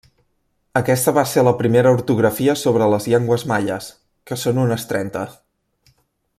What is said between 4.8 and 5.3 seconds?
trenta.